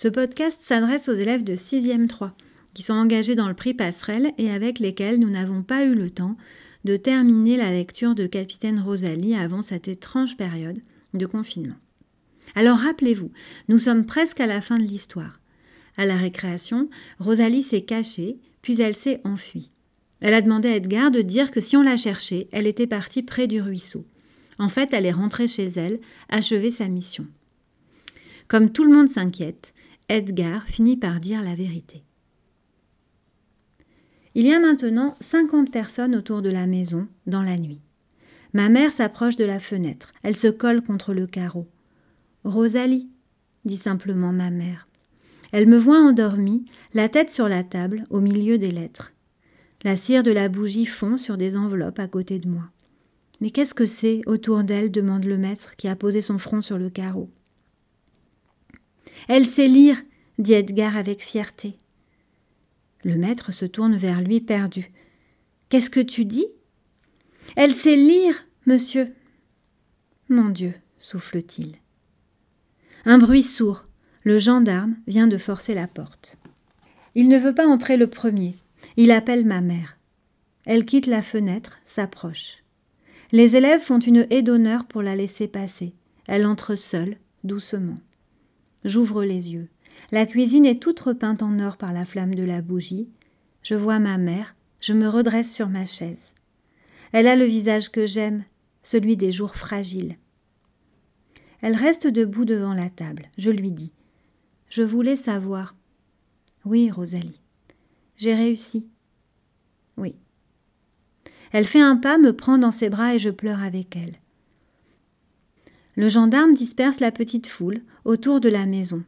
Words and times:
Ce 0.00 0.06
podcast 0.06 0.60
s'adresse 0.62 1.08
aux 1.08 1.14
élèves 1.14 1.42
de 1.42 1.56
6e 1.56 2.06
3 2.06 2.32
qui 2.72 2.84
sont 2.84 2.94
engagés 2.94 3.34
dans 3.34 3.48
le 3.48 3.54
prix 3.54 3.74
Passerelle 3.74 4.32
et 4.38 4.48
avec 4.48 4.78
lesquels 4.78 5.18
nous 5.18 5.28
n'avons 5.28 5.64
pas 5.64 5.84
eu 5.84 5.96
le 5.96 6.08
temps 6.08 6.36
de 6.84 6.94
terminer 6.94 7.56
la 7.56 7.72
lecture 7.72 8.14
de 8.14 8.28
Capitaine 8.28 8.78
Rosalie 8.78 9.34
avant 9.34 9.60
cette 9.60 9.88
étrange 9.88 10.36
période 10.36 10.78
de 11.14 11.26
confinement. 11.26 11.74
Alors 12.54 12.78
rappelez-vous, 12.78 13.32
nous 13.66 13.78
sommes 13.78 14.06
presque 14.06 14.38
à 14.38 14.46
la 14.46 14.60
fin 14.60 14.76
de 14.76 14.84
l'histoire. 14.84 15.40
À 15.96 16.06
la 16.06 16.16
récréation, 16.16 16.88
Rosalie 17.18 17.64
s'est 17.64 17.82
cachée, 17.82 18.38
puis 18.62 18.80
elle 18.80 18.94
s'est 18.94 19.20
enfuie. 19.24 19.72
Elle 20.20 20.34
a 20.34 20.42
demandé 20.42 20.68
à 20.68 20.76
Edgar 20.76 21.10
de 21.10 21.22
dire 21.22 21.50
que 21.50 21.60
si 21.60 21.76
on 21.76 21.82
la 21.82 21.96
cherchait, 21.96 22.46
elle 22.52 22.68
était 22.68 22.86
partie 22.86 23.24
près 23.24 23.48
du 23.48 23.60
ruisseau. 23.60 24.06
En 24.60 24.68
fait, 24.68 24.92
elle 24.92 25.06
est 25.06 25.10
rentrée 25.10 25.48
chez 25.48 25.66
elle, 25.66 25.98
achever 26.28 26.70
sa 26.70 26.86
mission. 26.86 27.26
Comme 28.46 28.70
tout 28.70 28.84
le 28.84 28.94
monde 28.94 29.10
s'inquiète, 29.10 29.74
Edgar 30.08 30.66
finit 30.66 30.96
par 30.96 31.20
dire 31.20 31.42
la 31.42 31.54
vérité. 31.54 32.02
Il 34.34 34.46
y 34.46 34.52
a 34.52 34.60
maintenant 34.60 35.16
cinquante 35.20 35.70
personnes 35.70 36.14
autour 36.14 36.40
de 36.40 36.48
la 36.48 36.66
maison, 36.66 37.08
dans 37.26 37.42
la 37.42 37.58
nuit. 37.58 37.80
Ma 38.54 38.70
mère 38.70 38.92
s'approche 38.92 39.36
de 39.36 39.44
la 39.44 39.58
fenêtre. 39.58 40.12
Elle 40.22 40.36
se 40.36 40.48
colle 40.48 40.80
contre 40.80 41.12
le 41.12 41.26
carreau. 41.26 41.66
Rosalie, 42.44 43.10
dit 43.66 43.76
simplement 43.76 44.32
ma 44.32 44.50
mère. 44.50 44.88
Elle 45.52 45.66
me 45.66 45.78
voit 45.78 45.98
endormie, 45.98 46.64
la 46.94 47.08
tête 47.08 47.30
sur 47.30 47.48
la 47.48 47.62
table, 47.62 48.04
au 48.08 48.20
milieu 48.20 48.56
des 48.56 48.70
lettres. 48.70 49.12
La 49.82 49.96
cire 49.96 50.22
de 50.22 50.30
la 50.30 50.48
bougie 50.48 50.86
fond 50.86 51.18
sur 51.18 51.36
des 51.36 51.56
enveloppes 51.56 51.98
à 51.98 52.08
côté 52.08 52.38
de 52.38 52.48
moi. 52.48 52.70
Mais 53.40 53.50
qu'est-ce 53.50 53.74
que 53.74 53.86
c'est 53.86 54.22
autour 54.26 54.64
d'elle 54.64 54.90
demande 54.90 55.24
le 55.24 55.36
maître 55.36 55.76
qui 55.76 55.86
a 55.86 55.96
posé 55.96 56.20
son 56.20 56.38
front 56.38 56.60
sur 56.60 56.78
le 56.78 56.90
carreau. 56.90 57.30
Elle 59.28 59.46
sait 59.46 59.68
lire, 59.68 60.02
dit 60.38 60.54
Edgar 60.54 60.96
avec 60.96 61.22
fierté. 61.22 61.78
Le 63.04 63.16
maître 63.16 63.52
se 63.52 63.64
tourne 63.64 63.96
vers 63.96 64.20
lui 64.20 64.40
perdu. 64.40 64.90
Qu'est-ce 65.68 65.90
que 65.90 66.00
tu 66.00 66.24
dis? 66.24 66.46
Elle 67.56 67.72
sait 67.72 67.96
lire, 67.96 68.46
monsieur. 68.66 69.14
Mon 70.28 70.48
Dieu, 70.48 70.74
souffle-t-il. 70.98 71.76
Un 73.04 73.18
bruit 73.18 73.42
sourd. 73.42 73.84
Le 74.24 74.38
gendarme 74.38 74.96
vient 75.06 75.28
de 75.28 75.38
forcer 75.38 75.74
la 75.74 75.86
porte. 75.86 76.36
Il 77.14 77.28
ne 77.28 77.38
veut 77.38 77.54
pas 77.54 77.66
entrer 77.66 77.96
le 77.96 78.08
premier. 78.08 78.54
Il 78.96 79.10
appelle 79.10 79.44
ma 79.44 79.60
mère. 79.60 79.96
Elle 80.66 80.84
quitte 80.84 81.06
la 81.06 81.22
fenêtre, 81.22 81.78
s'approche. 81.86 82.62
Les 83.32 83.56
élèves 83.56 83.80
font 83.80 84.00
une 84.00 84.26
haie 84.30 84.42
d'honneur 84.42 84.84
pour 84.86 85.02
la 85.02 85.16
laisser 85.16 85.48
passer. 85.48 85.94
Elle 86.26 86.46
entre 86.46 86.74
seule, 86.74 87.16
doucement. 87.44 87.98
J'ouvre 88.84 89.24
les 89.24 89.52
yeux. 89.52 89.68
La 90.10 90.26
cuisine 90.26 90.64
est 90.64 90.80
toute 90.80 91.00
repeinte 91.00 91.42
en 91.42 91.58
or 91.58 91.76
par 91.76 91.92
la 91.92 92.04
flamme 92.04 92.34
de 92.34 92.44
la 92.44 92.62
bougie. 92.62 93.08
Je 93.62 93.74
vois 93.74 93.98
ma 93.98 94.18
mère, 94.18 94.54
je 94.80 94.92
me 94.92 95.08
redresse 95.08 95.52
sur 95.52 95.68
ma 95.68 95.84
chaise. 95.84 96.32
Elle 97.12 97.26
a 97.26 97.36
le 97.36 97.44
visage 97.44 97.90
que 97.90 98.06
j'aime, 98.06 98.44
celui 98.82 99.16
des 99.16 99.30
jours 99.30 99.56
fragiles. 99.56 100.16
Elle 101.60 101.74
reste 101.74 102.06
debout 102.06 102.44
devant 102.44 102.74
la 102.74 102.88
table. 102.88 103.28
Je 103.36 103.50
lui 103.50 103.72
dis 103.72 103.92
Je 104.70 104.82
voulais 104.82 105.16
savoir. 105.16 105.74
Oui, 106.64 106.90
Rosalie. 106.90 107.40
J'ai 108.16 108.34
réussi. 108.34 108.86
Oui. 109.96 110.14
Elle 111.52 111.64
fait 111.64 111.80
un 111.80 111.96
pas, 111.96 112.18
me 112.18 112.32
prend 112.32 112.58
dans 112.58 112.70
ses 112.70 112.88
bras 112.88 113.14
et 113.14 113.18
je 113.18 113.30
pleure 113.30 113.62
avec 113.62 113.96
elle. 113.96 114.16
Le 115.98 116.08
gendarme 116.08 116.54
disperse 116.54 117.00
la 117.00 117.10
petite 117.10 117.48
foule 117.48 117.80
autour 118.04 118.38
de 118.38 118.48
la 118.48 118.66
maison. 118.66 119.02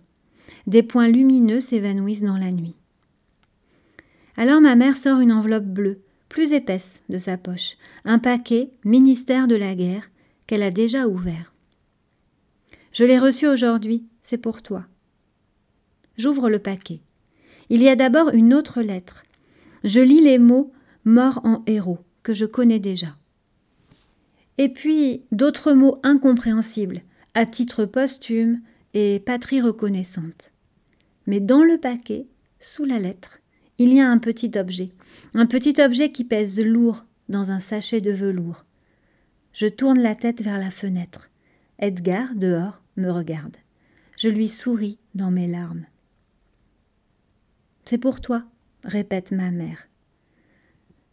Des 0.67 0.83
points 0.83 1.07
lumineux 1.07 1.61
s'évanouissent 1.61 2.25
dans 2.25 2.37
la 2.37 2.51
nuit. 2.51 2.75
Alors 4.37 4.61
ma 4.61 4.75
mère 4.75 4.97
sort 4.97 5.21
une 5.21 5.31
enveloppe 5.31 5.67
bleue, 5.67 6.01
plus 6.29 6.51
épaisse, 6.51 7.01
de 7.09 7.19
sa 7.19 7.37
poche, 7.37 7.77
un 8.05 8.19
paquet, 8.19 8.71
ministère 8.85 9.47
de 9.47 9.55
la 9.55 9.77
guerre, 9.77 10.11
qu'elle 10.49 10.65
a 10.65 10.73
déjà 10.73 11.07
ouvert. 11.07 11.55
Je 12.93 13.05
l'ai 13.05 13.21
reçu 13.21 13.47
aujourd'hui, 13.47 14.05
c'est 14.25 14.37
pour 14.37 14.61
toi. 14.61 14.85
J'ouvre 16.19 16.51
le 16.51 16.59
paquet. 16.59 17.03
Il 17.69 17.85
y 17.85 17.89
a 17.89 17.95
d'abord 17.95 18.31
une 18.31 18.53
autre 18.53 18.83
lettre. 18.83 19.23
Je 19.85 20.01
lis 20.01 20.23
les 20.23 20.41
mots 20.41 20.73
mort 21.05 21.41
en 21.45 21.63
héros, 21.69 22.01
que 22.25 22.35
je 22.35 22.47
connais 22.47 22.81
déjà. 22.81 23.15
Et 24.61 24.69
puis 24.69 25.23
d'autres 25.33 25.73
mots 25.73 25.97
incompréhensibles, 26.03 27.01
à 27.33 27.47
titre 27.47 27.87
posthume 27.87 28.61
et 28.93 29.19
patrie 29.19 29.63
reconnaissante. 29.63 30.53
Mais 31.27 31.41
dans 31.41 31.65
le 31.65 31.79
paquet, 31.79 32.27
sous 32.61 32.85
la 32.85 32.99
lettre, 32.99 33.41
il 33.79 33.91
y 33.91 34.01
a 34.01 34.11
un 34.11 34.19
petit 34.19 34.53
objet, 34.59 34.91
un 35.33 35.47
petit 35.47 35.81
objet 35.81 36.13
qui 36.13 36.25
pèse 36.25 36.61
lourd 36.63 37.07
dans 37.31 37.53
un 37.53 37.59
sachet 37.59 38.03
de 38.03 38.13
velours. 38.13 38.67
Je 39.55 39.67
tourne 39.67 39.99
la 39.99 40.15
tête 40.15 40.43
vers 40.43 40.59
la 40.59 40.71
fenêtre. 40.71 41.31
Edgar, 41.79 42.35
dehors, 42.35 42.83
me 42.99 43.11
regarde. 43.11 43.57
Je 44.19 44.29
lui 44.29 44.51
souris 44.51 44.99
dans 45.15 45.31
mes 45.31 45.49
larmes. 45.49 45.87
C'est 47.87 47.97
pour 47.97 48.21
toi, 48.21 48.45
répète 48.85 49.33
ma 49.33 49.53
mère. 49.53 49.89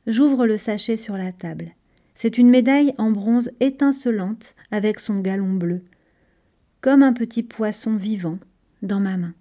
J'ouvre 0.05 0.45
le 0.45 0.57
sachet 0.57 0.97
sur 0.97 1.15
la 1.15 1.31
table. 1.31 1.76
C'est 2.19 2.39
une 2.39 2.49
médaille 2.49 2.95
en 2.97 3.11
bronze 3.11 3.51
étincelante 3.59 4.55
avec 4.71 4.99
son 4.99 5.19
galon 5.19 5.53
bleu, 5.53 5.83
comme 6.81 7.03
un 7.03 7.13
petit 7.13 7.43
poisson 7.43 7.95
vivant 7.95 8.39
dans 8.81 8.99
ma 8.99 9.17
main. 9.17 9.35